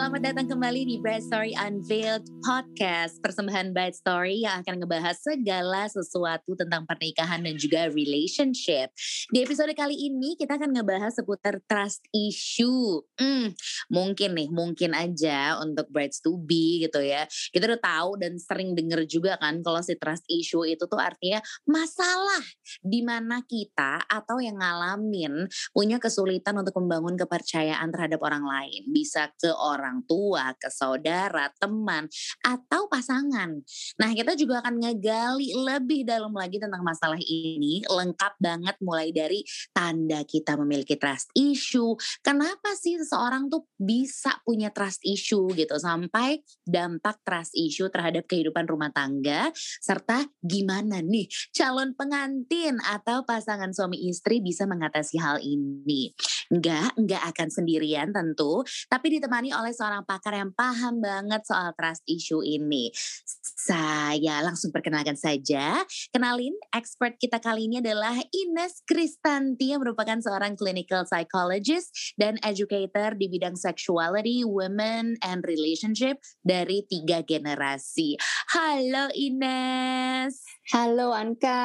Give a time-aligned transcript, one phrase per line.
[0.00, 5.92] selamat datang kembali di Bright Story Unveiled Podcast Persembahan Bright Story yang akan ngebahas segala
[5.92, 8.96] sesuatu tentang pernikahan dan juga relationship.
[9.28, 13.04] Di episode kali ini kita akan ngebahas seputar trust issue.
[13.20, 13.52] Hmm,
[13.90, 17.26] Mungkin nih, mungkin aja untuk brides to be gitu ya.
[17.50, 21.42] Kita udah tahu dan sering denger juga kan kalau si trust issue itu tuh artinya
[21.66, 22.44] masalah
[22.86, 28.86] di mana kita atau yang ngalamin punya kesulitan untuk membangun kepercayaan terhadap orang lain.
[28.94, 32.06] Bisa ke orang tua, ke saudara, teman,
[32.46, 33.50] atau pasangan.
[33.98, 39.42] Nah, kita juga akan ngegali lebih dalam lagi tentang masalah ini, lengkap banget mulai dari
[39.74, 46.38] tanda kita memiliki trust issue, kenapa sih seseorang tuh bisa punya trust issue gitu, sampai
[46.62, 49.50] dampak trust issue terhadap kehidupan rumah tangga,
[49.82, 56.12] serta gimana nih calon pengantin atau pasangan suami istri bisa mengatasi hal ini.
[56.50, 62.04] Enggak, enggak akan sendirian tentu, tapi ditemani oleh seorang pakar yang paham banget soal trust
[62.04, 62.92] issue ini.
[63.40, 65.80] Saya langsung perkenalkan saja.
[66.12, 73.16] Kenalin, expert kita kali ini adalah Ines Kristanti yang merupakan seorang clinical psychologist dan educator
[73.16, 78.20] di bidang sexuality, women, and relationship dari tiga generasi.
[78.52, 80.44] Halo Ines.
[80.76, 81.64] Halo Anka,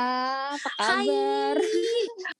[0.56, 1.60] apa kabar?
[1.60, 2.32] Hai.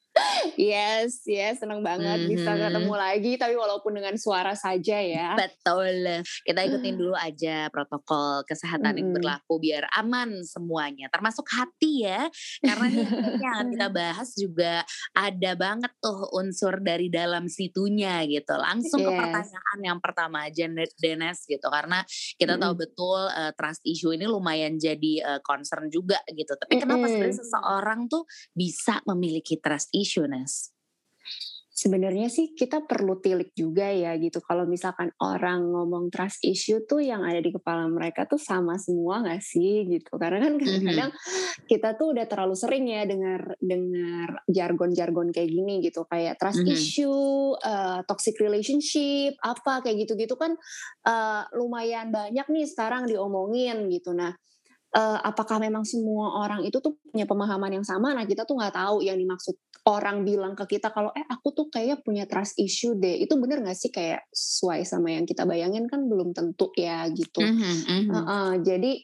[0.54, 2.34] Yes, yes, senang banget mm-hmm.
[2.38, 5.34] bisa ketemu lagi, tapi walaupun dengan suara saja ya.
[5.34, 6.22] Betul.
[6.46, 9.00] Kita ikutin dulu aja protokol kesehatan mm-hmm.
[9.02, 12.28] yang berlaku biar aman semuanya, termasuk hati ya.
[12.62, 12.88] Karena
[13.40, 14.86] yang kita bahas juga
[15.16, 18.54] ada banget tuh unsur dari dalam situnya gitu.
[18.60, 19.08] Langsung yes.
[19.10, 20.68] ke pertanyaan yang pertama aja
[21.00, 22.04] Dennis gitu, karena
[22.38, 22.64] kita mm-hmm.
[22.68, 26.54] tahu betul uh, trust issue ini lumayan jadi uh, concern juga gitu.
[26.54, 27.12] Tapi kenapa mm-hmm.
[27.16, 30.26] sebenarnya seseorang tuh bisa memiliki trust issue?
[31.76, 34.40] Sebenarnya sih kita perlu tilik juga ya gitu.
[34.40, 39.20] Kalau misalkan orang ngomong trust issue tuh yang ada di kepala mereka tuh sama semua
[39.20, 40.16] gak sih gitu.
[40.16, 41.68] Karena kan kadang-kadang mm-hmm.
[41.68, 46.08] kita tuh udah terlalu sering ya dengar dengar jargon-jargon kayak gini gitu.
[46.08, 46.80] Kayak trust mm-hmm.
[46.80, 50.56] issue, uh, toxic relationship, apa kayak gitu-gitu kan
[51.04, 54.16] uh, lumayan banyak nih sekarang diomongin gitu.
[54.16, 54.32] Nah
[54.96, 58.16] uh, apakah memang semua orang itu tuh punya pemahaman yang sama?
[58.16, 61.68] Nah kita tuh nggak tahu yang dimaksud orang bilang ke kita kalau eh aku tuh
[61.70, 63.22] kayak punya trust issue deh.
[63.22, 67.42] Itu bener nggak sih kayak sesuai sama yang kita bayangin kan belum tentu ya gitu.
[67.42, 69.02] Mm -hmm, Uh, uh, jadi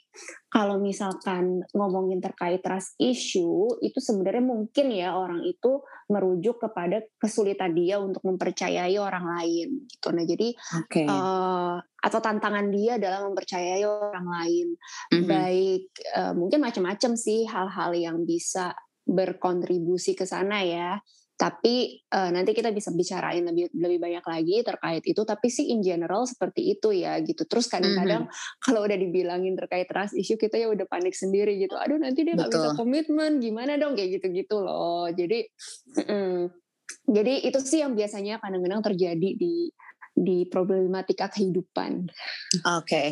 [0.52, 5.80] kalau misalkan ngomongin terkait trust issue itu sebenarnya mungkin ya orang itu
[6.12, 10.12] merujuk kepada kesulitan dia untuk mempercayai orang lain gitu.
[10.12, 11.08] Nah jadi okay.
[11.08, 15.30] uh, eh, atau tantangan dia dalam mempercayai orang lain mm-hmm.
[15.30, 15.84] baik
[16.20, 18.76] uh, mungkin macam-macam sih hal-hal yang bisa
[19.06, 21.00] berkontribusi ke sana ya.
[21.42, 25.26] Tapi uh, nanti kita bisa bicarain lebih lebih banyak lagi terkait itu.
[25.26, 27.50] Tapi sih in general seperti itu ya gitu.
[27.50, 28.62] Terus kadang-kadang mm-hmm.
[28.66, 31.74] kalau udah dibilangin terkait trust issue kita ya udah panik sendiri gitu.
[31.82, 33.42] Aduh nanti dia nggak bisa komitmen.
[33.42, 33.98] Gimana dong?
[33.98, 35.10] Kayak gitu-gitu loh.
[35.10, 35.50] Jadi
[35.98, 36.62] mm,
[37.10, 39.74] jadi itu sih yang biasanya kadang-kadang terjadi di
[40.22, 42.06] di problematika kehidupan.
[42.06, 43.08] Oke, okay.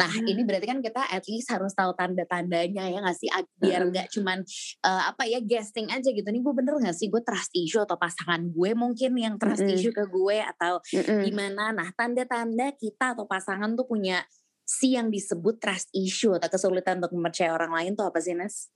[0.00, 0.32] nah hmm.
[0.32, 3.28] ini berarti kan kita at least harus tahu tanda-tandanya ya nggak sih
[3.60, 4.14] biar nggak hmm.
[4.16, 4.38] cuman
[4.80, 6.24] uh, apa ya guessing aja gitu.
[6.24, 9.76] Nih gue bener nggak sih gue trust issue atau pasangan gue mungkin yang trust hmm.
[9.76, 11.22] issue ke gue atau hmm.
[11.28, 11.76] gimana?
[11.76, 14.24] Nah tanda-tanda kita atau pasangan tuh punya
[14.64, 18.72] si yang disebut trust issue atau kesulitan untuk mempercayai orang lain tuh apa sih Nes?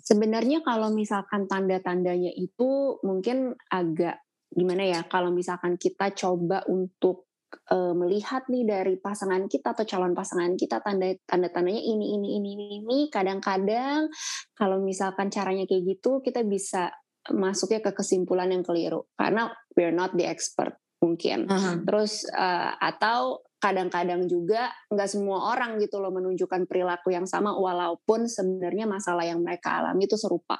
[0.00, 4.16] Sebenarnya kalau misalkan tanda-tandanya itu mungkin agak
[4.50, 7.30] gimana ya kalau misalkan kita coba untuk
[7.70, 12.28] uh, melihat nih dari pasangan kita atau calon pasangan kita tanda tanda tandanya ini ini
[12.38, 14.10] ini ini ini kadang-kadang
[14.54, 16.90] kalau misalkan caranya kayak gitu kita bisa
[17.30, 21.76] masuknya ke kesimpulan yang keliru karena we're not the expert mungkin uh -huh.
[21.86, 28.24] terus uh, atau kadang-kadang juga nggak semua orang gitu loh menunjukkan perilaku yang sama walaupun
[28.24, 30.56] sebenarnya masalah yang mereka alami itu serupa.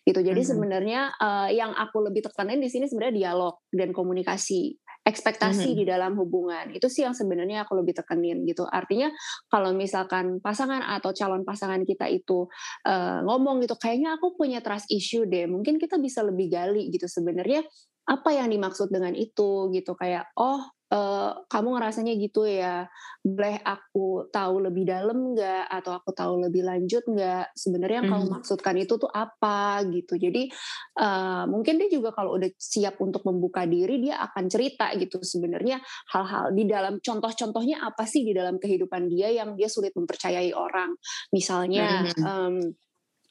[0.00, 0.24] Gitu.
[0.24, 0.48] Jadi mm-hmm.
[0.56, 5.80] sebenarnya uh, yang aku lebih tekanin di sini sebenarnya dialog dan komunikasi ekspektasi mm-hmm.
[5.80, 6.72] di dalam hubungan.
[6.72, 8.64] Itu sih yang sebenarnya aku lebih tekenin gitu.
[8.64, 9.12] Artinya
[9.52, 12.48] kalau misalkan pasangan atau calon pasangan kita itu
[12.88, 17.04] uh, ngomong gitu kayaknya aku punya trust issue deh mungkin kita bisa lebih gali gitu.
[17.04, 17.60] Sebenarnya
[18.08, 19.92] apa yang dimaksud dengan itu gitu.
[19.92, 22.86] Kayak oh uh, kamu ngerasanya gitu ya
[23.20, 28.14] boleh aku tahu lebih dalam nggak atau aku tahu lebih lanjut nggak sebenarnya yang mm.
[28.16, 28.34] kamu hmm.
[28.40, 30.50] maksudkan itu tuh apa gitu jadi
[30.98, 35.78] uh, mungkin dia juga kalau udah siap untuk membuka diri dia akan cerita gitu sebenarnya
[36.10, 40.96] hal-hal di dalam contoh-contohnya apa sih di dalam kehidupan dia yang dia sulit mempercayai orang
[41.30, 42.24] misalnya mm.
[42.24, 42.56] um,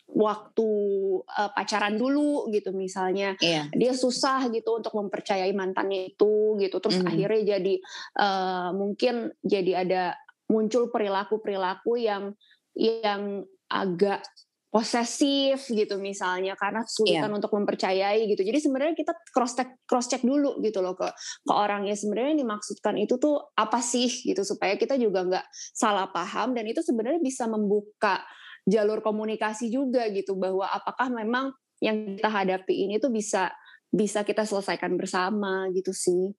[0.09, 0.69] waktu
[1.21, 3.69] uh, pacaran dulu gitu misalnya yeah.
[3.69, 7.75] dia susah gitu untuk mempercayai mantannya itu gitu terus mm akhirnya jadi
[8.21, 10.03] uh, mungkin jadi ada
[10.45, 12.37] muncul perilaku-perilaku yang
[12.77, 14.21] yang agak
[14.69, 17.37] posesif gitu misalnya karena kesulitan yeah.
[17.41, 18.45] untuk mempercayai gitu.
[18.45, 21.09] Jadi sebenarnya kita cross check cross check dulu gitu loh ke
[21.41, 26.13] ke orangnya sebenarnya yang dimaksudkan itu tuh apa sih gitu supaya kita juga nggak salah
[26.13, 28.21] paham dan itu sebenarnya bisa membuka
[28.69, 31.51] jalur komunikasi juga gitu bahwa apakah memang
[31.81, 33.49] yang kita hadapi ini tuh bisa
[33.89, 36.29] bisa kita selesaikan bersama gitu sih.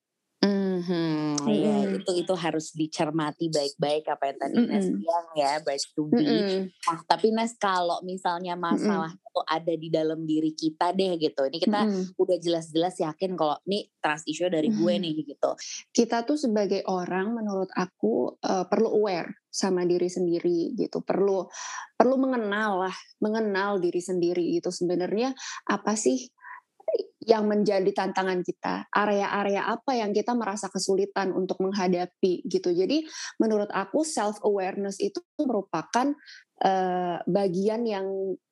[0.40, 2.00] Mhm, iya mm.
[2.00, 6.24] itu itu harus dicermati baik-baik apa yang tadi mm Nes bilang ya baik to be.
[6.24, 11.14] Mm Nah, tapi Nes kalau misalnya masalah mm itu ada di dalam diri kita deh
[11.20, 11.44] gitu.
[11.44, 15.50] Ini kita mm udah jelas-jelas yakin kalau ini trust issue dari gue nih gitu.
[15.92, 21.04] Kita tuh sebagai orang menurut aku uh, perlu aware sama diri sendiri gitu.
[21.04, 21.46] Perlu
[22.00, 25.36] perlu mengenal lah, mengenal diri sendiri itu sebenarnya
[25.68, 26.16] apa sih
[27.20, 32.72] yang menjadi tantangan kita, area-area apa yang kita merasa kesulitan untuk menghadapi gitu.
[32.72, 33.04] Jadi
[33.36, 36.16] menurut aku self awareness itu merupakan
[36.64, 38.06] uh, bagian yang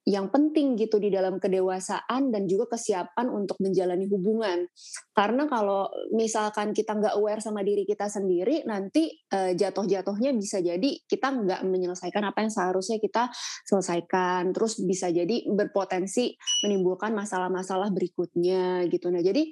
[0.09, 4.65] yang penting gitu di dalam kedewasaan dan juga kesiapan untuk menjalani hubungan.
[5.13, 11.05] Karena kalau misalkan kita nggak aware sama diri kita sendiri, nanti uh, jatuh-jatuhnya bisa jadi
[11.05, 13.29] kita nggak menyelesaikan apa yang seharusnya kita
[13.69, 14.57] selesaikan.
[14.57, 16.33] Terus bisa jadi berpotensi
[16.65, 19.13] menimbulkan masalah-masalah berikutnya gitu.
[19.13, 19.45] Nah jadi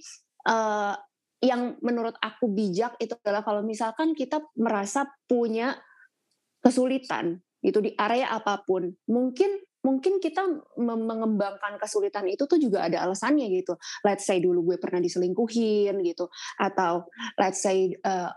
[0.48, 0.96] uh,
[1.44, 5.76] yang menurut aku bijak itu adalah kalau misalkan kita merasa punya
[6.64, 10.42] kesulitan itu di area apa pun mungkin mungkin kita
[10.82, 13.78] mengembangkan kesulitan itu tuh juga ada alasannya gitu.
[14.02, 16.26] Let's say dulu gue pernah diselingkuhin gitu,
[16.58, 17.06] atau
[17.38, 18.34] let's say uh,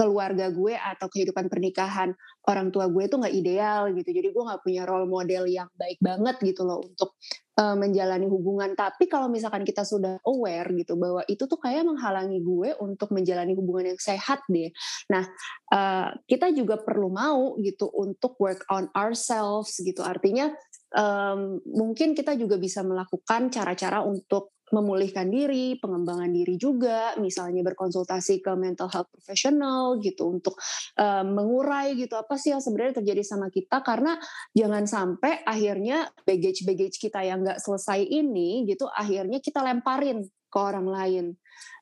[0.00, 2.16] keluarga gue atau kehidupan pernikahan
[2.48, 4.08] orang tua gue itu nggak ideal gitu.
[4.08, 7.20] Jadi gue nggak punya role model yang baik banget gitu loh untuk
[7.60, 8.72] uh, menjalani hubungan.
[8.72, 13.52] Tapi kalau misalkan kita sudah aware gitu bahwa itu tuh kayak menghalangi gue untuk menjalani
[13.52, 14.72] hubungan yang sehat deh.
[15.12, 15.28] Nah
[15.68, 20.00] uh, kita juga perlu mau gitu untuk work on ourselves gitu.
[20.00, 20.48] Artinya
[20.96, 28.42] um, mungkin kita juga bisa melakukan cara-cara untuk memulihkan diri, pengembangan diri juga, misalnya berkonsultasi
[28.42, 30.58] ke mental health professional gitu untuk
[30.98, 33.82] uh, mengurai gitu apa sih yang sebenarnya terjadi sama kita.
[33.82, 34.16] Karena
[34.54, 40.58] jangan sampai akhirnya baggage baggage kita yang nggak selesai ini gitu akhirnya kita lemparin ke
[40.58, 41.26] orang lain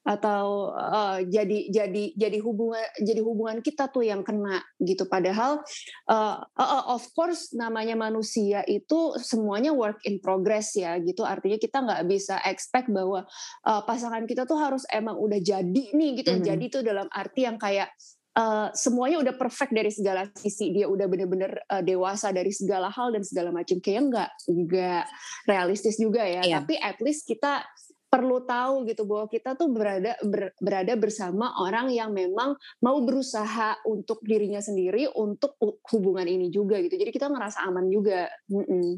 [0.08, 5.04] atau uh, jadi jadi jadi hubungan jadi hubungan kita tuh yang kena gitu.
[5.04, 5.60] Padahal
[6.08, 11.28] uh, uh, of course namanya manusia itu semuanya work in progress ya gitu.
[11.28, 13.28] Artinya kita nggak bisa expect bahwa
[13.68, 16.30] uh, pasangan kita tuh harus emang udah jadi nih gitu.
[16.32, 16.48] Mm -hmm.
[16.48, 17.92] jadi tuh dalam arti yang kayak
[18.38, 20.70] Uh, semuanya udah perfect dari segala sisi.
[20.70, 23.82] Dia udah bener-bener uh, dewasa dari segala hal dan segala macam.
[23.82, 25.04] Kayak nggak nggak
[25.50, 26.46] realistis juga ya.
[26.46, 26.62] Yeah.
[26.62, 27.66] tapi at least kita
[28.08, 33.78] perlu tahu gitu bahwa kita tuh berada ber, berada bersama orang yang memang mau berusaha
[33.84, 35.60] untuk dirinya sendiri untuk
[35.92, 38.88] hubungan ini juga gitu jadi kita ngerasa aman juga mm -mm.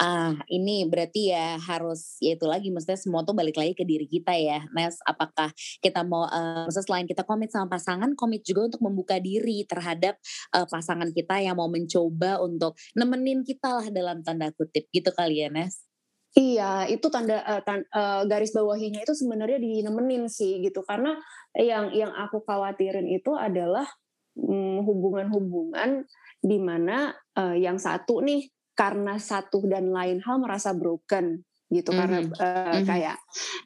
[0.00, 4.08] Ah, ini berarti ya harus ya itu lagi maksudnya semua tuh balik lagi ke diri
[4.08, 4.64] kita ya.
[4.72, 5.52] Nes, apakah
[5.84, 10.16] kita mau uh, selain kita komit sama pasangan, komit juga untuk membuka diri terhadap
[10.56, 15.44] uh, pasangan kita yang mau mencoba untuk nemenin kita lah dalam tanda kutip gitu kali
[15.44, 15.89] ya, Nes.
[16.30, 21.18] Iya, itu tanda uh, tan, uh, garis bawahinya itu sebenarnya dinemenin sih gitu karena
[21.58, 23.82] yang yang aku khawatirin itu adalah
[24.38, 25.90] hubungan hubungan-hubungan
[26.38, 28.46] di mana uh, yang satu nih
[28.78, 32.00] karena satu dan lain hal merasa broken gitu mm -hmm.
[32.00, 32.84] karena uh, mm -hmm.
[32.86, 33.16] kayak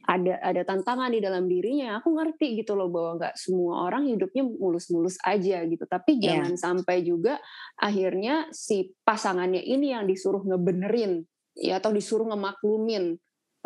[0.04, 4.44] ada ada tantangan di dalam dirinya aku ngerti gitu loh bahwa nggak semua orang hidupnya
[4.44, 6.40] mulus-mulus aja gitu tapi yeah.
[6.40, 7.40] jangan sampai juga
[7.76, 13.18] akhirnya si pasangannya ini yang disuruh ngebenerin ya atau disuruh ngemaklumin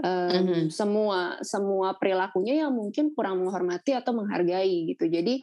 [0.04, 0.64] um, mm-hmm.
[0.70, 5.42] semua semua perilakunya yang mungkin kurang menghormati atau menghargai gitu jadi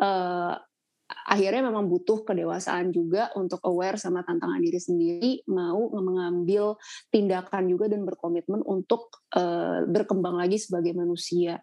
[0.00, 0.56] uh,
[1.04, 6.80] akhirnya memang butuh kedewasaan juga untuk aware sama tantangan diri sendiri mau mengambil
[7.12, 11.60] tindakan juga dan berkomitmen untuk uh, berkembang lagi sebagai manusia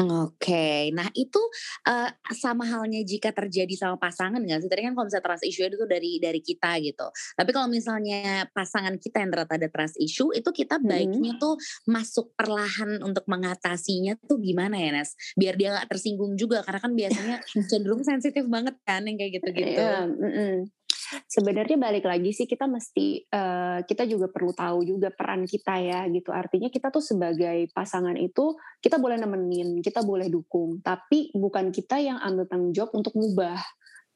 [0.00, 1.36] Oke, nah itu
[1.84, 4.70] uh, sama halnya jika terjadi sama pasangan nggak sih?
[4.72, 7.06] Tadi kan kalau misalnya trust issue itu dari dari kita gitu.
[7.36, 11.42] Tapi kalau misalnya pasangan kita yang ternyata ada trust issue, itu kita baiknya hmm.
[11.42, 15.12] tuh masuk perlahan untuk mengatasinya tuh gimana ya Nes?
[15.36, 17.36] Biar dia nggak tersinggung juga karena kan biasanya
[17.70, 19.84] cenderung sensitif banget kan yang kayak gitu-gitu.
[19.84, 20.79] Yeah, mm -mm
[21.26, 26.00] sebenarnya balik lagi sih kita mesti uh, kita juga perlu tahu juga peran kita ya
[26.08, 31.72] gitu artinya kita tuh sebagai pasangan itu kita boleh nemenin kita boleh dukung tapi bukan
[31.72, 33.58] kita yang ambil tanggung jawab untuk mengubah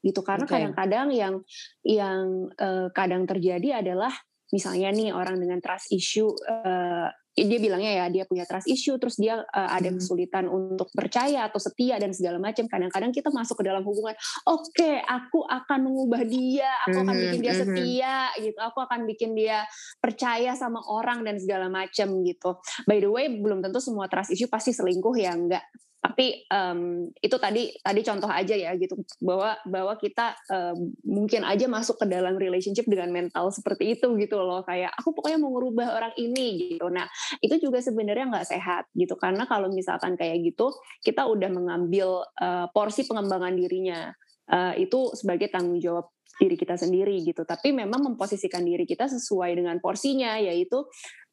[0.05, 1.17] gitu karena kadang-kadang okay.
[1.17, 1.35] yang
[1.81, 2.25] yang
[2.61, 4.13] uh, kadang terjadi adalah
[4.53, 9.19] misalnya nih orang dengan trust issue uh, dia bilangnya ya dia punya trust issue terus
[9.19, 9.99] dia uh, ada hmm.
[9.99, 12.63] kesulitan untuk percaya atau setia dan segala macam.
[12.71, 14.15] Kadang-kadang kita masuk ke dalam hubungan
[14.47, 18.59] oke okay, aku akan mengubah dia aku akan bikin dia hmm, hmm, setia gitu.
[18.63, 19.67] Aku akan bikin dia
[19.99, 22.55] percaya sama orang dan segala macam gitu.
[22.87, 25.65] By the way belum tentu semua trust issue pasti selingkuh ya enggak
[26.05, 28.93] tapi um, itu tadi tadi contoh aja ya gitu.
[29.17, 34.37] Bahwa bahwa kita um, mungkin aja masuk ke dalam relationship dengan mental seperti itu gitu
[34.37, 34.61] loh.
[34.61, 36.93] Kayak aku pokoknya mau ngerubah orang ini gitu.
[36.93, 37.09] Nah
[37.41, 39.17] itu juga sebenarnya nggak sehat gitu.
[39.17, 40.69] Karena kalau misalkan kayak gitu
[41.01, 44.13] kita udah mengambil uh, porsi pengembangan dirinya
[44.53, 47.47] uh, itu sebagai tanggung jawab diri kita sendiri gitu.
[47.47, 50.83] Tapi memang memposisikan diri kita sesuai dengan porsinya, yaitu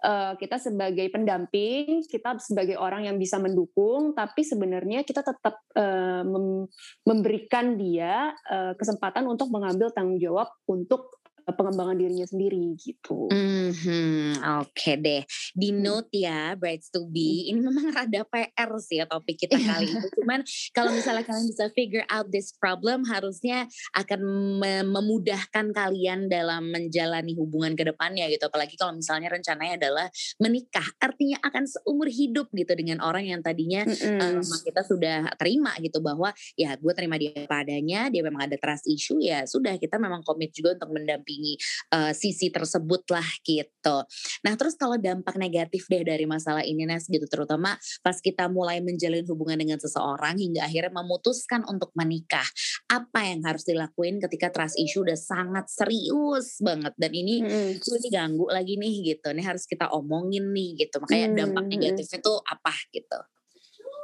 [0.02, 6.23] uh, kita sebagai pendamping, kita sebagai orang yang bisa mendukung, tapi sebenarnya kita tetap uh,
[6.26, 6.66] mem
[7.06, 13.27] memberikan dia uh, kesempatan untuk mengambil tanggung jawab untuk pengembangan dirinya sendiri gitu.
[13.31, 15.23] Mm-hmm, Oke okay deh.
[15.53, 15.81] Di hmm.
[15.83, 19.67] note ya, Brides to be, ini memang rada PR sih ya topik kita iya.
[19.75, 20.09] kali ini.
[20.15, 20.41] Cuman
[20.77, 24.21] kalau misalnya kalian bisa figure out this problem, harusnya akan
[24.93, 28.47] memudahkan kalian dalam menjalani hubungan ke depannya gitu.
[28.47, 30.07] Apalagi kalau misalnya rencananya adalah
[30.39, 34.41] menikah, artinya akan seumur hidup gitu dengan orang yang tadinya mm-hmm.
[34.41, 38.87] um, kita sudah terima gitu bahwa ya gue terima dia padanya, dia memang ada trust
[38.87, 41.55] issue ya sudah kita memang komit juga untuk mendampingi mendampingi
[41.97, 43.97] uh, sisi tersebut lah gitu.
[44.45, 48.85] Nah terus kalau dampak negatif deh dari masalah ini Nes gitu terutama pas kita mulai
[48.85, 52.45] menjalin hubungan dengan seseorang hingga akhirnya memutuskan untuk menikah.
[52.93, 57.81] Apa yang harus dilakuin ketika trust issue udah sangat serius banget dan ini hmm.
[57.81, 59.33] ini ganggu lagi nih gitu.
[59.33, 61.01] Ini harus kita omongin nih gitu.
[61.01, 61.39] Makanya hmm.
[61.39, 63.21] dampak negatifnya tuh apa gitu.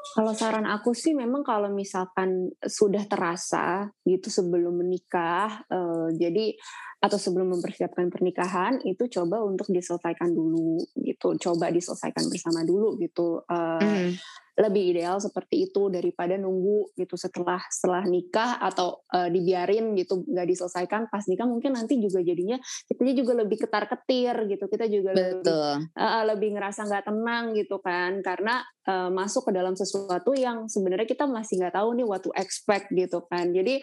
[0.09, 6.57] Kalau saran aku sih memang kalau misalkan sudah terasa gitu sebelum menikah, uh, jadi
[6.99, 13.43] atau sebelum mempersiapkan pernikahan itu coba untuk diselesaikan dulu gitu, coba diselesaikan bersama dulu gitu.
[13.47, 14.13] Uh, mm
[14.59, 20.27] lebih ideal seperti itu daripada nunggu gitu setelah setelah nikah atau uh, dibiarin gitu.
[20.27, 22.59] Nggak diselesaikan pas nikah mungkin nanti juga jadinya
[22.91, 24.67] kita juga lebih ketar ketir gitu.
[24.67, 25.87] Kita juga Betul.
[25.87, 28.19] lebih uh, lebih ngerasa nggak tenang gitu kan.
[28.19, 28.59] Karena
[28.91, 32.91] uh, masuk ke dalam sesuatu yang sebenarnya kita masih nggak tahu nih what to expect
[32.91, 33.55] gitu kan.
[33.55, 33.79] Jadi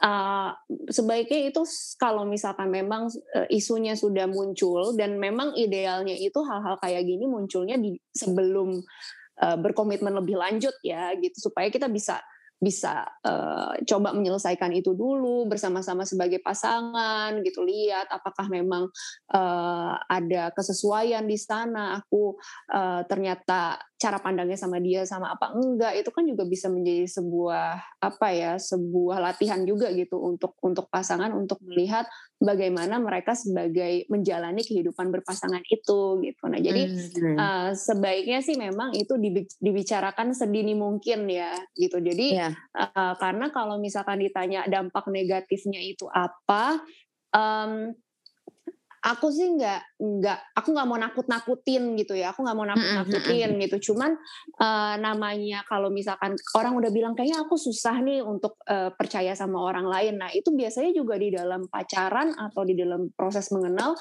[0.00, 0.56] Uh,
[0.88, 1.60] sebaiknya itu
[2.00, 7.76] kalau misalkan memang uh, isunya sudah muncul dan memang idealnya itu hal-hal kayak gini munculnya
[7.76, 8.80] di sebelum
[9.44, 11.52] uh, berkomitmen lebih lanjut ya gitu.
[11.52, 12.16] Supaya kita bisa
[12.60, 17.64] bisa uh, coba menyelesaikan itu dulu bersama-sama sebagai pasangan gitu.
[17.64, 18.88] Lihat apakah memang
[19.32, 21.96] uh, ada kesesuaian di sana.
[22.04, 22.36] Aku
[22.68, 28.00] uh, ternyata cara pandangnya sama dia sama apa enggak itu kan juga bisa menjadi sebuah
[28.00, 32.08] apa ya sebuah latihan juga gitu untuk untuk pasangan untuk melihat
[32.40, 36.42] bagaimana mereka sebagai menjalani kehidupan berpasangan itu gitu.
[36.48, 37.36] Nah, jadi hmm.
[37.36, 39.20] uh, sebaiknya sih memang itu
[39.60, 42.00] dibicarakan sedini mungkin ya gitu.
[42.00, 42.56] Jadi yeah.
[42.72, 42.88] Iya.
[42.96, 46.80] uh, karena kalau misalkan ditanya dampak negatifnya itu apa,
[47.36, 47.92] um,
[49.00, 52.90] aku sih nggak nggak aku nggak mau nakut nakutin gitu ya aku nggak mau nakut
[53.00, 53.92] nakutin gitu.
[53.92, 54.12] Cuman
[54.60, 59.56] uh, namanya kalau misalkan orang udah bilang kayaknya aku susah nih untuk uh, percaya sama
[59.60, 60.20] orang lain.
[60.20, 63.96] Nah itu biasanya juga di dalam pacaran atau di dalam proses mengenal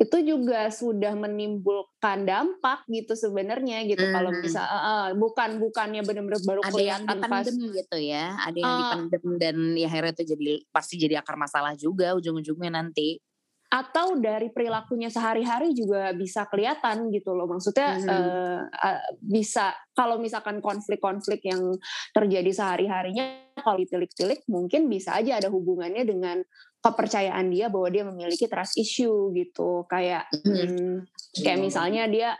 [0.00, 4.00] itu juga sudah menimbulkan dampak gitu sebenarnya gitu.
[4.00, 4.14] Hmm.
[4.16, 8.72] kalau bisa uh, bukan bukannya benar-benar baru ada yang dipendem pas, gitu ya ada yang
[8.72, 13.20] uh, dipendem dan ya akhirnya itu jadi pasti jadi akar masalah juga ujung-ujungnya nanti
[13.70, 18.10] atau dari perilakunya sehari-hari juga bisa kelihatan gitu loh maksudnya hmm.
[18.10, 21.78] uh, uh, bisa kalau misalkan konflik-konflik yang
[22.10, 26.42] terjadi sehari-harinya kalau ditilik-tilik mungkin bisa aja ada hubungannya dengan
[26.82, 30.50] kepercayaan dia bahwa dia memiliki trust issue gitu kayak hmm.
[30.50, 30.94] Hmm,
[31.38, 32.34] kayak misalnya dia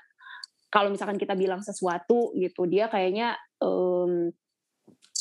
[0.67, 4.35] kalau misalkan kita bilang sesuatu gitu dia kayaknya um,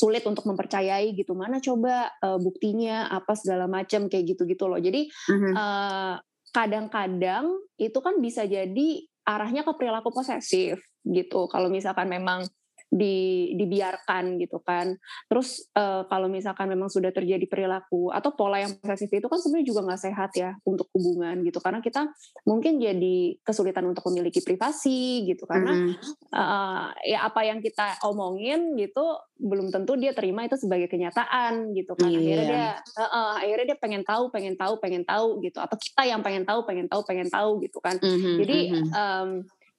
[0.00, 4.80] sulit untuk mempercayai gitu mana coba uh, buktinya apa segala macam kayak gitu gitu loh
[4.80, 5.52] jadi mm-hmm.
[5.52, 6.16] uh,
[6.56, 12.48] kadang-kadang itu kan bisa jadi arahnya ke perilaku posesif gitu kalau misalkan memang
[12.90, 14.98] di, dibiarkan gitu kan.
[15.30, 19.66] Terus uh, kalau misalkan memang sudah terjadi perilaku atau pola yang posesif itu kan sebenarnya
[19.70, 22.10] juga nggak sehat ya untuk hubungan gitu karena kita
[22.42, 26.34] mungkin jadi kesulitan untuk memiliki privasi gitu karena mm -hmm.
[26.34, 31.94] uh, ya apa yang kita omongin gitu belum tentu dia terima itu sebagai kenyataan gitu
[31.94, 32.10] kan.
[32.10, 32.20] Yeah.
[32.20, 32.68] Akhirnya dia
[32.98, 36.42] uh, uh, akhirnya dia pengen tahu, pengen tahu, pengen tahu gitu atau kita yang pengen
[36.42, 37.96] tahu, pengen tahu, pengen tahu gitu kan.
[38.02, 38.34] Mm -hmm.
[38.42, 38.58] Jadi
[38.92, 39.30] um,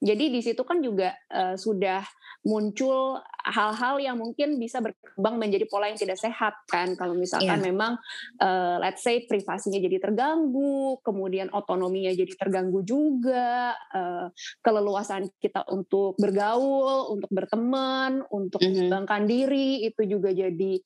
[0.02, 2.02] Jadi di situ kan juga uh, sudah
[2.42, 6.98] muncul hal-hal yang mungkin bisa berkembang menjadi pola yang tidak sehat kan.
[6.98, 7.68] Kalau misalkan yeah.
[7.70, 7.92] memang
[8.42, 14.26] uh, let's say privasinya jadi terganggu, kemudian otonominya jadi terganggu juga, uh,
[14.58, 18.74] keleluasan kita untuk bergaul, untuk berteman, untuk mm -hmm.
[18.90, 20.82] mengembangkan diri itu juga jadi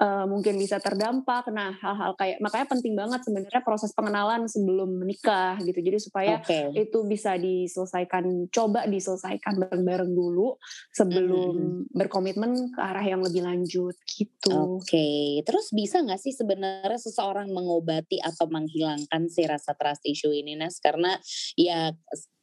[0.00, 1.52] uh, mungkin bisa terdampak.
[1.52, 5.78] Nah, hal-hal kayak makanya penting banget sebenarnya proses pengenalan sebelum menikah gitu.
[5.78, 6.72] Jadi supaya okay.
[6.74, 10.56] itu bisa diselesaikan, coba diselesaikan bareng-bareng dulu
[10.90, 11.94] sebelum mm-hmm.
[11.94, 14.80] berkomitmen ke arah yang lebih lanjut gitu.
[14.80, 15.24] Oke, okay.
[15.44, 20.80] terus bisa nggak sih sebenarnya seseorang mengobati atau menghilangkan si rasa trust issue ini, Nas?
[20.80, 21.12] Karena
[21.54, 21.92] ya,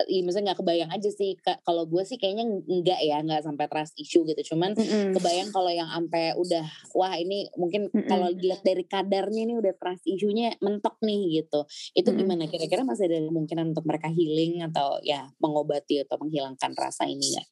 [0.05, 1.33] ya misalnya nggak kebayang aja sih.
[1.41, 4.53] Kalau gue sih kayaknya enggak ya, nggak sampai trust issue gitu.
[4.53, 5.17] Cuman mm-hmm.
[5.17, 8.05] kebayang kalau yang sampai udah, wah ini mungkin mm-hmm.
[8.05, 11.65] kalau dilihat dari kadarnya ini udah trust isunya mentok nih gitu.
[11.97, 12.19] Itu mm-hmm.
[12.21, 17.41] gimana kira-kira masih ada kemungkinan untuk mereka healing atau ya mengobati atau menghilangkan rasa ini
[17.41, 17.43] ya?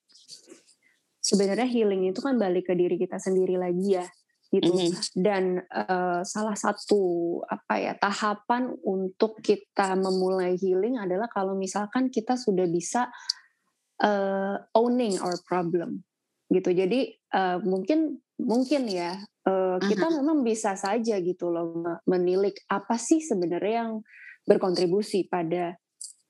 [1.25, 4.05] Sebenarnya healing itu kan balik ke diri kita sendiri lagi ya
[4.53, 4.71] gitu.
[4.71, 4.93] Mm-hmm.
[5.17, 12.37] Dan uh, salah satu apa ya tahapan untuk kita memulai healing adalah kalau misalkan kita
[12.37, 13.09] sudah bisa
[14.03, 16.05] uh, owning our problem
[16.51, 16.69] gitu.
[16.71, 19.15] Jadi uh, mungkin mungkin ya
[19.47, 23.93] uh, kita memang bisa saja gitu loh menilik apa sih sebenarnya yang
[24.45, 25.79] berkontribusi pada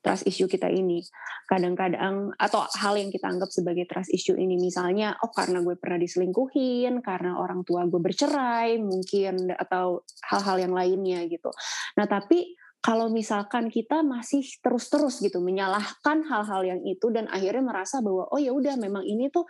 [0.06, 1.02] trust issue kita ini.
[1.50, 5.98] Kadang-kadang atau hal yang kita anggap sebagai trust issue ini misalnya oh karena gue pernah
[5.98, 11.50] diselingkuhin, karena orang tua gue bercerai mungkin atau hal-hal yang lainnya gitu.
[11.98, 17.98] Nah, tapi kalau misalkan kita masih terus-terus gitu menyalahkan hal-hal yang itu dan akhirnya merasa
[17.98, 19.42] bahwa oh ya udah memang ini tuh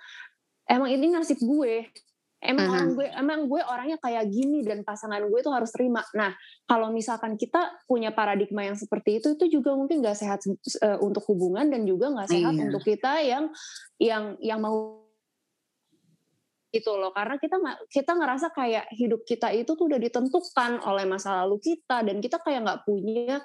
[0.64, 1.84] emang ini nasib gue
[2.46, 2.76] emang uh-huh.
[2.78, 6.32] orang gue emang gue orangnya kayak gini dan pasangan gue itu harus terima nah
[6.66, 11.22] kalau misalkan kita punya paradigma yang seperti itu itu juga mungkin gak sehat uh, untuk
[11.30, 12.62] hubungan dan juga gak sehat iya.
[12.70, 13.44] untuk kita yang
[13.98, 15.05] yang yang mau
[16.76, 17.10] gitu loh.
[17.16, 17.56] Karena kita
[17.88, 22.36] kita ngerasa kayak hidup kita itu tuh udah ditentukan oleh masa lalu kita dan kita
[22.44, 23.40] kayak nggak punya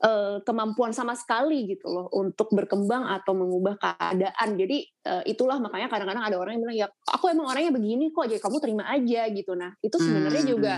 [0.00, 4.56] uh, kemampuan sama sekali gitu loh untuk berkembang atau mengubah keadaan.
[4.56, 8.26] Jadi uh, itulah makanya kadang-kadang ada orang yang bilang ya aku emang orangnya begini kok
[8.26, 9.52] jadi kamu terima aja gitu.
[9.52, 10.50] Nah itu sebenarnya hmm.
[10.50, 10.74] juga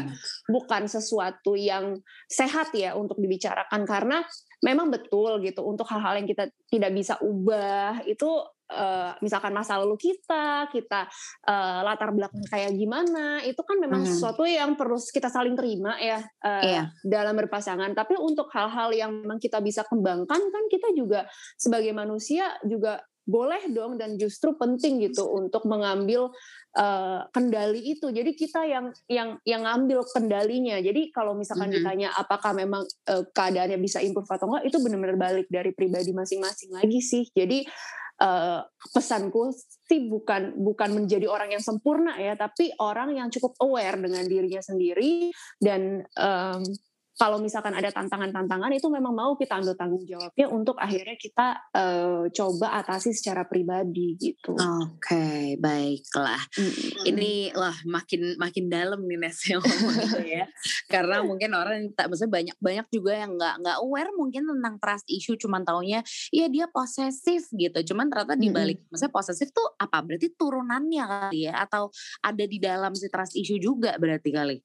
[0.50, 1.96] bukan sesuatu yang
[2.27, 3.87] sehat ya untuk dibicarakan.
[3.87, 4.20] Karena
[4.62, 8.31] memang betul gitu untuk hal-hal yang kita tidak bisa ubah itu
[8.72, 11.11] uh, misalkan masa lalu kita, kita
[11.44, 14.09] uh, latar belakang kayak gimana, itu kan memang hmm.
[14.09, 16.83] sesuatu yang perlu kita saling terima ya uh, iya.
[17.05, 17.92] dalam berpasangan.
[17.92, 23.70] Tapi untuk hal-hal yang memang kita bisa kembangkan kan kita juga sebagai manusia juga boleh
[23.70, 26.35] dong dan justru penting gitu untuk mengambil
[26.76, 28.08] uh, kendali itu.
[28.08, 30.80] Jadi kita yang yang yang ngambil kendalinya.
[30.80, 31.85] Jadi kalau misalkan mm -hmm.
[31.85, 36.70] ditanya apakah memang uh, keadaannya bisa improve atau enggak, itu benar-benar balik dari pribadi masing-masing
[36.72, 37.24] lagi sih.
[37.32, 37.64] Jadi
[38.22, 38.61] uh,
[38.92, 39.52] pesanku
[39.88, 44.62] sih bukan bukan menjadi orang yang sempurna ya, tapi orang yang cukup aware dengan dirinya
[44.62, 46.62] sendiri dan um,
[47.12, 52.25] kalau misalkan ada tantangan-tantangan itu memang mau kita ambil tanggung jawabnya untuk akhirnya kita uh,
[52.33, 54.57] coba atasi secara pribadi gitu.
[54.57, 56.40] Oke, okay, baiklah.
[56.57, 57.09] Mm-hmm.
[57.12, 60.44] Ini wah makin makin dalam nih Nes yang ngomong gitu ya.
[60.92, 65.07] Karena mungkin orang tak maksudnya banyak banyak juga yang nggak nggak aware mungkin tentang trust
[65.12, 66.01] issue cuman taunya
[66.33, 67.92] ya dia posesif gitu.
[67.92, 68.88] Cuman ternyata di balik mm-hmm.
[68.88, 70.01] maksudnya posesif tuh apa?
[70.01, 71.92] Berarti turunannya kali ya atau
[72.25, 74.57] ada di dalam si trust issue juga berarti kali?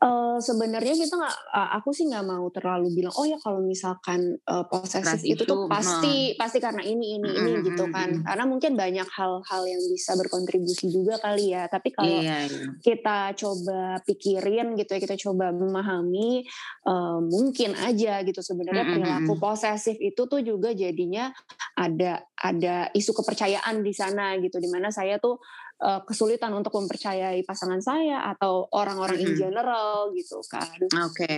[0.00, 4.32] Uh, sebenarnya kita nggak, uh, aku sih nggak mau terlalu bilang, oh ya kalau misalkan
[4.48, 6.40] uh, posesif itu, tuh pasti hmm.
[6.40, 10.88] pasti karena ini ini hmm, ini gitu kan, karena mungkin banyak hal-hal yang bisa berkontribusi
[10.88, 11.68] juga kali ya.
[11.68, 12.72] Tapi kalau iya, iya.
[12.80, 16.48] kita coba pikirin gitu ya, kita coba memahami,
[16.88, 21.28] uh, mungkin aja gitu sebenarnya hmm, perilaku posesif itu tuh juga jadinya
[21.76, 25.36] ada ada isu kepercayaan di sana gitu, di mana saya tuh
[25.80, 29.34] uh, kesulitan untuk mempercayai pasangan saya atau orang-orang mm -hmm.
[29.34, 30.68] in general gitu kan.
[30.80, 31.36] Oke, okay.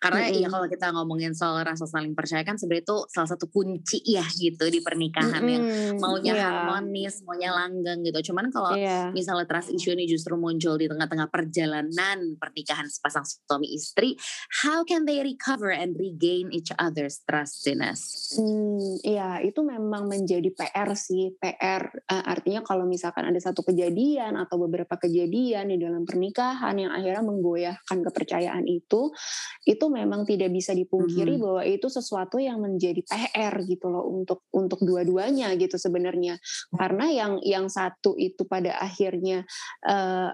[0.00, 0.42] karena mm -hmm.
[0.42, 4.24] ya kalau kita ngomongin soal rasa saling percaya kan sebenarnya itu salah satu kunci ya
[4.34, 5.54] gitu di pernikahan mm -hmm.
[5.54, 5.64] yang
[6.00, 6.44] maunya yeah.
[6.48, 8.32] harmonis, maunya langgeng gitu.
[8.32, 9.12] Cuman kalau yeah.
[9.12, 14.16] misalnya trust issue ini justru muncul di tengah-tengah perjalanan pernikahan sepasang suami istri,
[14.64, 18.32] how can they recover and regain each other's trustiness?
[18.34, 24.38] Hmm, iya itu memang menjadi PR sih, PR uh, artinya kalau misalkan ada satu kejadian
[24.38, 29.10] atau beberapa kejadian di dalam pernikahan yang akhirnya menggoyahkan kepercayaan itu,
[29.66, 31.44] itu memang tidak bisa dipungkiri mm -hmm.
[31.50, 36.38] bahwa itu sesuatu yang menjadi PR gitu loh untuk untuk dua-duanya gitu sebenarnya.
[36.70, 39.42] Karena yang yang satu itu pada akhirnya
[39.90, 40.30] uh,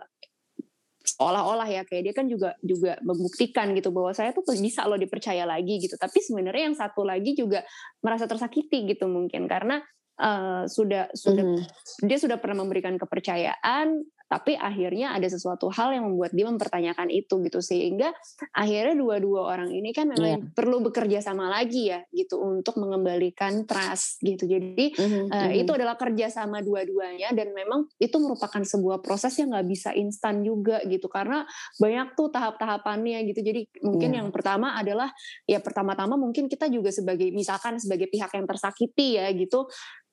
[1.01, 5.49] seolah-olah ya kayak dia kan juga juga membuktikan gitu bahwa saya tuh bisa loh dipercaya
[5.49, 7.65] lagi gitu tapi sebenarnya yang satu lagi juga
[8.05, 9.81] merasa tersakiti gitu mungkin karena
[10.21, 11.65] uh, sudah sudah mm.
[12.05, 17.43] dia sudah pernah memberikan kepercayaan tapi akhirnya ada sesuatu hal yang membuat dia mempertanyakan itu
[17.43, 18.15] gitu sehingga
[18.55, 20.55] akhirnya dua-dua orang ini kan memang yeah.
[20.55, 25.35] perlu bekerja sama lagi ya gitu untuk mengembalikan trust gitu jadi mm-hmm.
[25.35, 29.91] uh, itu adalah kerja sama dua-duanya dan memang itu merupakan sebuah proses yang nggak bisa
[29.99, 31.43] instan juga gitu karena
[31.83, 34.23] banyak tuh tahap-tahapannya gitu jadi mungkin yeah.
[34.23, 35.11] yang pertama adalah
[35.43, 39.67] ya pertama-tama mungkin kita juga sebagai misalkan sebagai pihak yang tersakiti ya gitu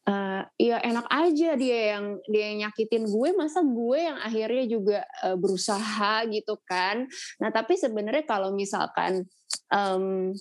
[0.07, 4.99] uh, ya enak aja dia yang dia yang nyakitin gue masa gue yang akhirnya juga
[5.27, 7.05] uh, berusaha gitu kan.
[7.43, 9.27] Nah tapi sebenarnya kalau misalkan
[9.69, 10.31] um,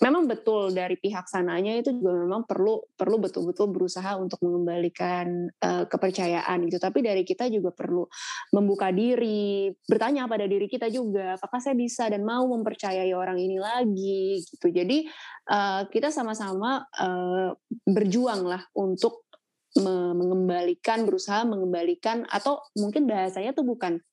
[0.00, 5.84] memang betul dari pihak sananya itu juga memang perlu perlu betul-betul berusaha untuk mengembalikan uh,
[5.84, 6.80] kepercayaan gitu.
[6.80, 8.08] Tapi dari kita juga perlu
[8.56, 13.60] membuka diri, bertanya pada diri kita juga, apakah saya bisa dan mau mempercayai orang ini
[13.60, 14.72] lagi gitu.
[14.72, 15.04] Jadi
[15.52, 17.52] uh, kita sama-sama uh,
[17.84, 19.28] berjuang lah untuk
[19.72, 24.04] mengembalikan, berusaha mengembalikan atau mungkin bahasanya tuh bukan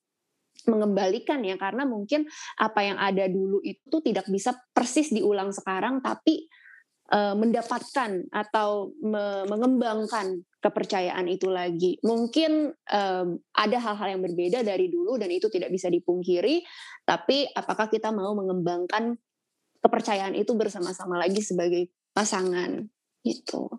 [0.67, 2.27] mengembalikan ya karena mungkin
[2.59, 6.49] apa yang ada dulu itu tidak bisa persis diulang sekarang tapi
[7.13, 11.95] uh, mendapatkan atau me mengembangkan kepercayaan itu lagi.
[12.03, 16.61] Mungkin um, ada hal-hal yang berbeda dari dulu dan itu tidak bisa dipungkiri,
[17.07, 19.15] tapi apakah kita mau mengembangkan
[19.79, 22.83] kepercayaan itu bersama-sama lagi sebagai pasangan
[23.23, 23.71] gitu.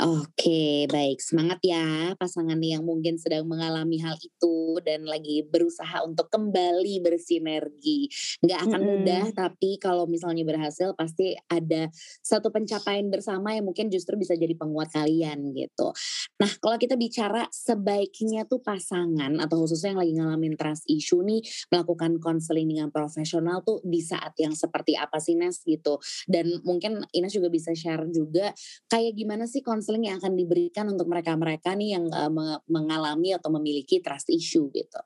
[0.00, 1.20] Oke, baik.
[1.20, 8.08] Semangat ya pasangan yang mungkin sedang mengalami hal itu dan lagi berusaha untuk kembali bersinergi.
[8.40, 8.88] Nggak akan hmm.
[8.88, 11.92] mudah, tapi kalau misalnya berhasil pasti ada
[12.24, 15.92] satu pencapaian bersama yang mungkin justru bisa jadi penguat kalian gitu.
[16.40, 21.44] Nah, kalau kita bicara sebaiknya tuh pasangan atau khususnya yang lagi ngalamin trust issue nih
[21.68, 26.00] melakukan konseling dengan profesional tuh di saat yang seperti apa sih Nes gitu.
[26.24, 28.56] Dan mungkin Ines juga bisa share juga
[28.88, 32.30] kayak gimana sih konseling yang akan diberikan untuk mereka-mereka nih yang uh,
[32.70, 35.02] mengalami atau memiliki trust issue gitu?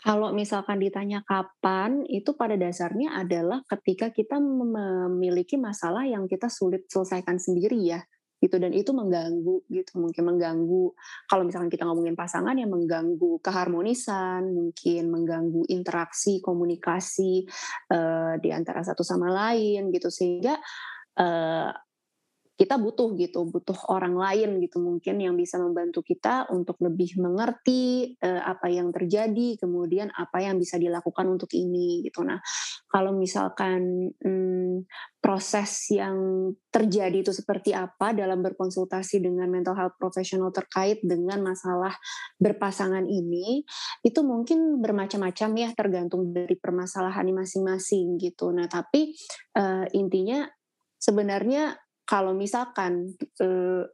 [0.00, 6.88] Kalau misalkan ditanya kapan, itu pada dasarnya adalah ketika kita memiliki masalah yang kita sulit
[6.88, 8.00] selesaikan sendiri ya
[8.40, 8.56] gitu.
[8.56, 9.92] Dan itu mengganggu gitu.
[10.00, 10.96] Mungkin mengganggu
[11.28, 17.44] kalau misalkan kita ngomongin pasangan yang mengganggu keharmonisan mungkin mengganggu interaksi komunikasi
[17.92, 20.08] uh, di antara satu sama lain gitu.
[20.08, 20.56] Sehingga
[21.20, 21.70] uh,
[22.60, 28.12] kita butuh gitu, butuh orang lain gitu mungkin yang bisa membantu kita untuk lebih mengerti
[28.20, 32.20] uh, apa yang terjadi, kemudian apa yang bisa dilakukan untuk ini gitu.
[32.20, 32.36] Nah,
[32.84, 34.84] kalau misalkan hmm,
[35.24, 41.96] proses yang terjadi itu seperti apa dalam berkonsultasi dengan mental health profesional terkait dengan masalah
[42.36, 43.64] berpasangan ini,
[44.04, 48.52] itu mungkin bermacam-macam ya tergantung dari permasalahan masing-masing gitu.
[48.52, 49.16] Nah, tapi
[49.56, 50.44] uh, intinya
[51.00, 53.86] sebenarnya kalau misalkan eh,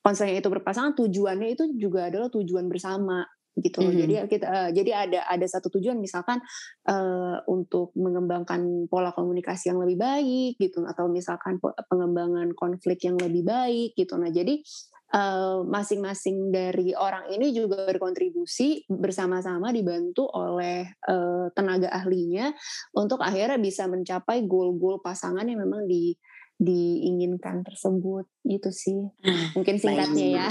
[0.00, 3.28] konselnya itu berpasangan tujuannya itu juga adalah tujuan bersama
[3.60, 3.84] gitu.
[3.84, 4.00] Mm -hmm.
[4.00, 6.40] Jadi kita uh, jadi ada ada satu tujuan misalkan
[6.88, 13.44] uh, untuk mengembangkan pola komunikasi yang lebih baik gitu atau misalkan pengembangan konflik yang lebih
[13.44, 14.16] baik gitu.
[14.16, 14.56] Nah, jadi
[15.68, 22.48] masing-masing uh, dari orang ini juga berkontribusi bersama-sama dibantu oleh uh, tenaga ahlinya
[22.96, 26.16] untuk akhirnya bisa mencapai goal-goal pasangan yang memang di
[26.62, 29.10] diinginkan tersebut gitu sih.
[29.58, 30.48] Mungkin singkatnya ya.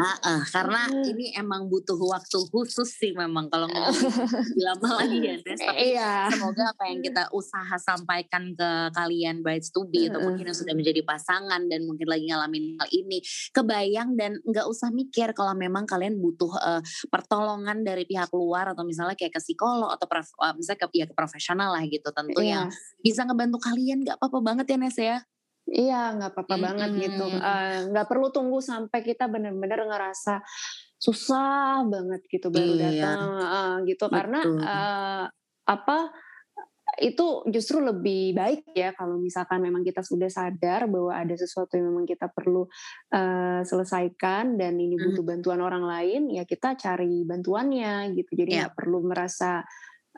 [0.00, 3.92] Uh, uh, karena ini emang butuh waktu khusus sih memang kalau ngomong
[4.66, 5.60] lama lagi ya Des.
[5.60, 6.32] Tapi iya.
[6.32, 10.72] semoga apa yang kita usaha sampaikan ke kalian brides to be atau mungkin yang sudah
[10.72, 13.20] menjadi pasangan dan mungkin lagi ngalamin hal ini
[13.52, 16.80] kebayang dan nggak usah mikir kalau memang kalian butuh uh,
[17.12, 21.04] pertolongan dari pihak luar atau misalnya kayak ke psikolog atau prof, uh, misalnya ke, ya,
[21.04, 22.64] ke profesional lah gitu tentu yeah.
[22.64, 22.64] yang
[23.04, 25.18] bisa ngebantu kalian nggak apa-apa banget ya Nes ya
[25.72, 26.64] Iya, nggak apa-apa hmm.
[26.68, 27.24] banget gitu.
[27.88, 30.44] Nggak uh, perlu tunggu sampai kita benar-benar ngerasa
[31.02, 32.82] susah banget gitu baru iya.
[32.86, 34.14] datang uh, gitu Betul.
[34.14, 35.24] karena uh,
[35.66, 35.98] apa
[37.02, 41.90] itu justru lebih baik ya kalau misalkan memang kita sudah sadar bahwa ada sesuatu yang
[41.90, 42.68] memang kita perlu
[43.16, 48.58] uh, selesaikan dan ini butuh bantuan orang lain ya kita cari bantuannya gitu jadi iya.
[48.62, 48.78] nggak yeah.
[48.78, 49.64] perlu merasa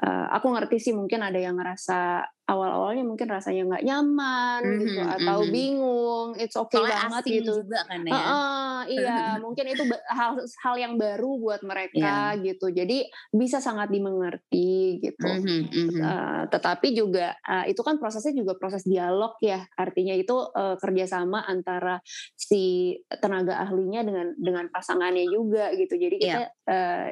[0.02, 4.83] uh, aku ngerti sih mungkin ada yang ngerasa awal-awalnya mungkin rasanya nggak nyaman mm -hmm,
[4.85, 5.54] gitu atau mm -hmm.
[5.57, 10.33] bingung it's okay Soalnya banget gitu juga kan ya uh, uh, iya mungkin itu hal
[10.61, 12.44] hal yang baru buat mereka yeah.
[12.44, 16.00] gitu jadi bisa sangat dimengerti gitu mm -hmm, mm -hmm.
[16.04, 21.48] Uh, tetapi juga uh, itu kan prosesnya juga proses dialog ya artinya itu uh, kerjasama
[21.48, 22.04] antara
[22.37, 22.92] si
[23.24, 27.09] tenaga ahlinya dengan dengan pasangannya juga gitu jadi kita yeah.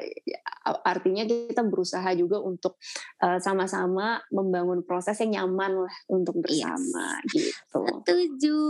[0.68, 2.78] uh, artinya kita berusaha juga untuk
[3.42, 7.52] sama-sama uh, membangun proses nyaman lah untuk bersama yes.
[7.52, 7.80] gitu.
[7.82, 8.60] Setuju.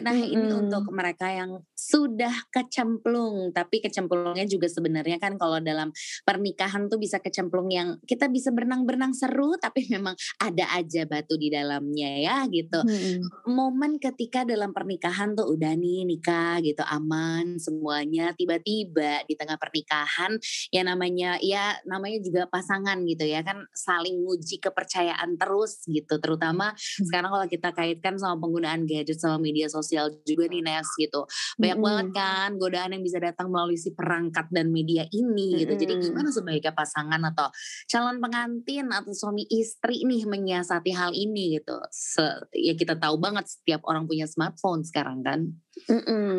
[0.00, 0.34] Nah hmm.
[0.34, 5.90] ini untuk mereka yang sudah kecemplung, tapi kecemplungnya juga sebenarnya kan kalau dalam
[6.24, 11.48] pernikahan tuh bisa kecemplung yang kita bisa berenang-berenang seru, tapi memang ada aja batu di
[11.48, 12.80] dalamnya ya gitu.
[12.80, 13.20] Hmm.
[13.50, 20.36] Momen ketika dalam pernikahan tuh udah nih nikah gitu aman semuanya, tiba-tiba di tengah pernikahan
[20.70, 26.16] ya namanya ya namanya juga pasangan gitu ya kan saling nguji kepercayaan terus gitu gitu
[26.18, 27.04] terutama hmm.
[27.08, 31.28] sekarang kalau kita kaitkan sama penggunaan gadget sama media sosial juga nih Nes gitu
[31.60, 31.86] banyak hmm.
[31.86, 36.32] banget kan godaan yang bisa datang melalui si perangkat dan media ini gitu jadi gimana
[36.32, 37.52] sebaiknya pasangan atau
[37.86, 42.24] calon pengantin atau suami istri nih menyiasati hal ini gitu Se
[42.56, 45.52] ya kita tahu banget setiap orang punya smartphone sekarang kan
[45.88, 46.36] Mm -mm.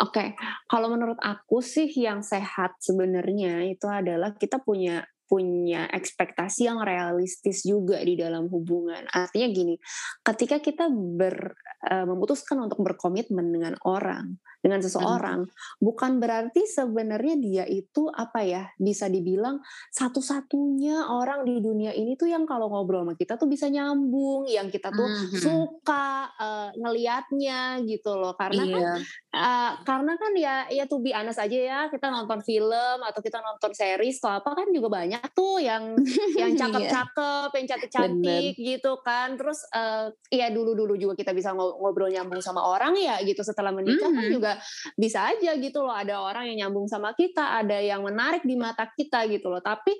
[0.00, 0.28] Oke, okay.
[0.64, 7.62] kalau menurut aku sih yang sehat sebenarnya itu adalah kita punya punya ekspektasi yang realistis
[7.62, 9.06] juga di dalam hubungan.
[9.14, 9.78] Artinya gini,
[10.26, 11.54] ketika kita ber,
[11.86, 15.80] uh, memutuskan untuk berkomitmen dengan orang, dengan seseorang, hmm.
[15.80, 19.56] bukan berarti sebenarnya dia itu apa ya bisa dibilang
[19.88, 24.68] satu-satunya orang di dunia ini tuh yang kalau ngobrol sama kita tuh bisa nyambung, yang
[24.68, 25.40] kita tuh hmm.
[25.40, 28.36] suka uh, ngelihatnya gitu loh.
[28.36, 28.92] Karena kan, iya.
[28.92, 29.00] kan
[29.32, 33.40] uh, karena kan ya ya tuh be honest aja ya kita nonton film atau kita
[33.40, 35.96] nonton series atau apa kan juga banyak tuh yang
[36.36, 36.60] yang iya.
[36.60, 39.40] cakep-cakep, yang cantik-cantik gitu kan.
[39.40, 44.04] Terus uh, ya dulu-dulu juga kita bisa ngobrol nyambung sama orang ya gitu setelah menikah
[44.04, 44.18] mm -hmm.
[44.20, 44.36] kan mm-hmm.
[44.50, 48.58] Juga bisa aja gitu loh ada orang yang nyambung sama kita, ada yang menarik di
[48.58, 49.62] mata kita gitu loh.
[49.62, 49.94] Tapi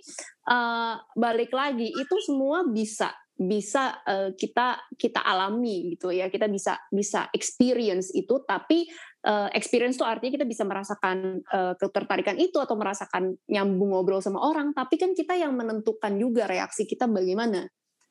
[0.50, 6.76] uh, balik lagi itu semua bisa bisa uh, kita kita alami gitu ya kita bisa
[6.92, 8.84] bisa experience itu tapi
[9.24, 14.44] uh, experience itu artinya kita bisa merasakan uh, ketertarikan itu atau merasakan nyambung ngobrol sama
[14.44, 17.64] orang tapi kan kita yang menentukan juga reaksi kita bagaimana.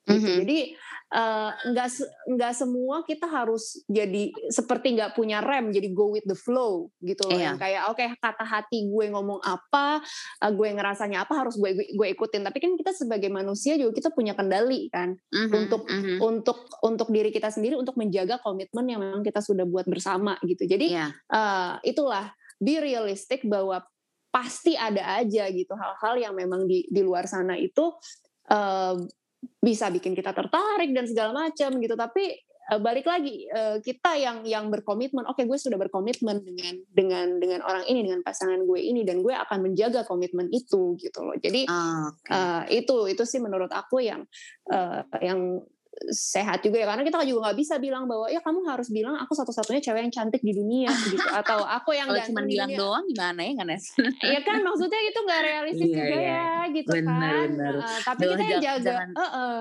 [0.10, 0.38] Mm-hmm.
[0.44, 0.60] Jadi
[1.10, 2.06] nggak uh,
[2.38, 7.26] nggak semua kita harus jadi seperti nggak punya rem, jadi go with the flow gitu
[7.26, 7.34] loh.
[7.34, 7.50] Yeah.
[7.50, 10.06] Yang kayak oke okay, kata hati gue ngomong apa,
[10.46, 12.46] uh, gue ngerasanya apa harus gue, gue gue ikutin.
[12.46, 15.58] Tapi kan kita sebagai manusia juga kita punya kendali kan mm-hmm.
[15.58, 16.18] untuk mm-hmm.
[16.22, 20.70] untuk untuk diri kita sendiri untuk menjaga komitmen yang memang kita sudah buat bersama gitu.
[20.70, 20.98] Jadi yeah.
[21.00, 21.08] Iya.
[21.32, 23.82] uh, itulah be realistic bahwa
[24.30, 27.98] pasti ada aja gitu hal-hal yang memang di di luar sana itu
[28.54, 28.94] uh,
[29.60, 32.36] bisa bikin kita tertarik dan segala macam gitu tapi
[32.70, 37.28] uh, balik lagi uh, kita yang yang berkomitmen oke okay, gue sudah berkomitmen dengan dengan
[37.42, 41.36] dengan orang ini dengan pasangan gue ini dan gue akan menjaga komitmen itu gitu loh
[41.36, 42.32] jadi okay.
[42.32, 44.24] uh, itu itu sih menurut aku yang
[44.70, 45.60] uh, yang
[46.08, 49.36] sehat juga ya karena kita juga nggak bisa bilang bahwa ya kamu harus bilang aku
[49.36, 53.40] satu-satunya cewek yang cantik di dunia gitu atau aku yang Kalau cuma bilang doang gimana
[53.44, 53.68] ya kan
[54.24, 56.24] Iya kan maksudnya itu nggak realistis iya, juga iya.
[56.24, 57.74] ya gitu bener, kan bener.
[57.84, 59.60] Uh, tapi Duh, kita yang jaga jangan, uh -uh.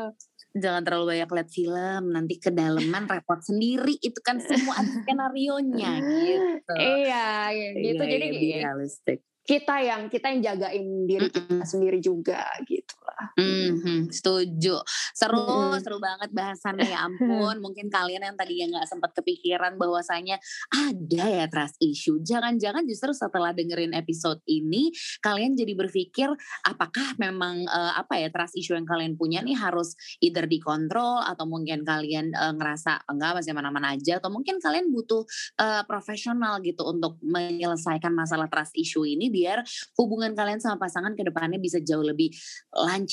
[0.55, 5.93] jangan terlalu banyak lihat film nanti kedalaman repot sendiri itu kan semua ada skenario nya
[6.01, 11.47] gitu iya gitu iya, jadi iya, realistik kita yang kita yang jagain diri mm -mm.
[11.49, 12.98] kita sendiri juga gitu.
[13.19, 14.79] Mm-hmm, setuju.
[15.15, 15.83] Seru, mm-hmm.
[15.83, 17.59] seru banget bahasannya ya ampun.
[17.59, 20.39] Mungkin kalian yang tadi yang nggak sempat kepikiran bahwasanya
[20.71, 22.23] ada ya trust issue.
[22.23, 26.31] Jangan-jangan justru setelah dengerin episode ini kalian jadi berpikir
[26.63, 31.45] apakah memang uh, apa ya trust issue yang kalian punya nih harus either dikontrol atau
[31.45, 35.27] mungkin kalian uh, ngerasa enggak masih mana-mana aja atau mungkin kalian butuh
[35.59, 39.67] uh, profesional gitu untuk menyelesaikan masalah trust issue ini biar
[39.99, 42.31] hubungan kalian sama pasangan ke depannya bisa jauh lebih
[42.71, 43.08] lancar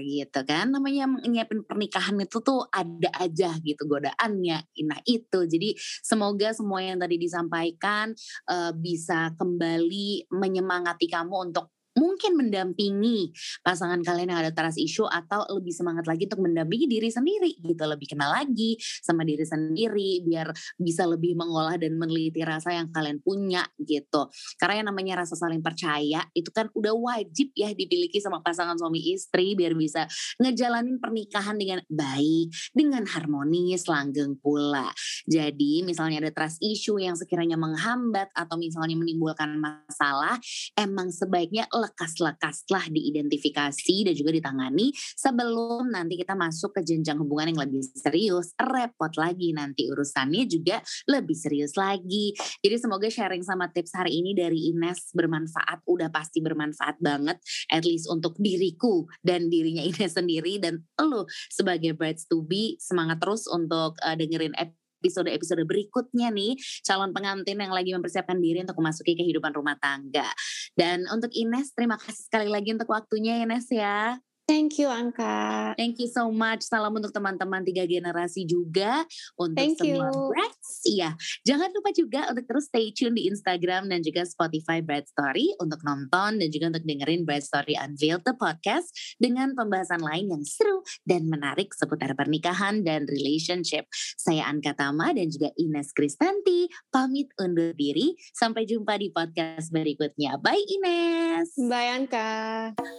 [0.00, 0.72] gitu kan.
[0.72, 4.58] Namanya nyiapin pernikahan itu tuh ada aja gitu godaannya.
[4.88, 5.40] Nah itu.
[5.44, 8.16] Jadi semoga semua yang tadi disampaikan
[8.48, 13.34] uh, bisa kembali menyemangati kamu untuk mungkin mendampingi
[13.66, 17.82] pasangan kalian yang ada trust issue atau lebih semangat lagi untuk mendampingi diri sendiri gitu.
[17.82, 23.18] Lebih kenal lagi sama diri sendiri biar bisa lebih mengolah dan meneliti rasa yang kalian
[23.18, 24.30] punya gitu.
[24.56, 29.02] Karena yang namanya rasa saling percaya itu kan udah wajib ya dimiliki sama pasangan suami
[29.10, 30.06] istri biar bisa
[30.38, 34.92] ngejalanin pernikahan dengan baik dengan harmonis langgeng pula.
[35.26, 40.36] Jadi misalnya ada trust issue yang sekiranya menghambat atau misalnya menimbulkan masalah
[40.76, 47.60] emang sebaiknya lekas-lekaslah diidentifikasi dan juga ditangani sebelum nanti kita masuk ke jenjang hubungan yang
[47.68, 48.52] lebih serius.
[48.60, 52.36] Repot lagi nanti urusannya juga lebih serius lagi.
[52.60, 57.40] Jadi semoga sharing sama tips hari ini dari Ines bermanfaat, udah pasti bermanfaat banget
[57.72, 63.18] at least untuk diriku dan dirinya Ines sendiri dan lo sebagai brides to be semangat
[63.22, 64.52] terus untuk uh, dengerin
[64.98, 70.28] episode-episode berikutnya nih calon pengantin yang lagi mempersiapkan diri untuk memasuki kehidupan rumah tangga.
[70.74, 74.18] Dan untuk Ines, terima kasih sekali lagi untuk waktunya Ines ya.
[74.48, 75.76] Thank you Angka.
[75.76, 76.64] Thank you so much.
[76.64, 79.04] Salam untuk teman-teman tiga generasi juga.
[79.36, 80.32] Untuk Thank semua you.
[80.32, 80.70] Brats.
[80.88, 81.12] Iya.
[81.44, 85.84] Jangan lupa juga untuk terus stay tune di Instagram dan juga Spotify Brad Story untuk
[85.84, 88.88] nonton dan juga untuk dengerin Brad Story Unveiled the podcast
[89.20, 93.84] dengan pembahasan lain yang seru dan menarik seputar pernikahan dan relationship.
[94.16, 98.16] Saya Anka Tama dan juga Ines Kristanti pamit undur diri.
[98.32, 100.40] Sampai jumpa di podcast berikutnya.
[100.40, 101.52] Bye Ines.
[101.68, 102.28] Bye Angka.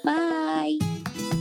[0.05, 1.38] Bye.